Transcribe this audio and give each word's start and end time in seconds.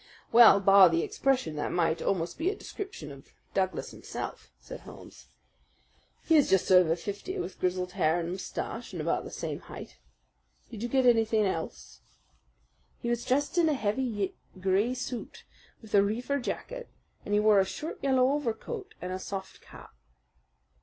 "Well, 0.31 0.59
bar 0.59 0.89
the 0.89 1.03
expression, 1.03 1.55
that 1.57 1.71
might 1.71 2.01
almost 2.01 2.39
be 2.39 2.49
a 2.49 2.55
description 2.55 3.11
of 3.11 3.31
Douglas 3.53 3.91
himself," 3.91 4.49
said 4.59 4.79
Holmes. 4.79 5.27
"He 6.25 6.35
is 6.35 6.49
just 6.49 6.71
over 6.71 6.95
fifty, 6.95 7.37
with 7.37 7.59
grizzled 7.59 7.91
hair 7.91 8.19
and 8.19 8.31
moustache, 8.31 8.93
and 8.93 8.99
about 9.03 9.25
the 9.25 9.29
same 9.29 9.59
height. 9.59 9.99
Did 10.71 10.81
you 10.81 10.89
get 10.89 11.05
anything 11.05 11.45
else?" 11.45 12.01
"He 12.97 13.09
was 13.09 13.23
dressed 13.23 13.59
in 13.59 13.69
a 13.69 13.73
heavy 13.73 14.33
gray 14.59 14.95
suit 14.95 15.43
with 15.83 15.93
a 15.93 16.01
reefer 16.01 16.39
jacket, 16.39 16.89
and 17.23 17.35
he 17.35 17.39
wore 17.39 17.59
a 17.59 17.63
short 17.65 17.99
yellow 18.01 18.29
overcoat 18.31 18.95
and 19.03 19.11
a 19.13 19.19
soft 19.19 19.61
cap." 19.61 19.91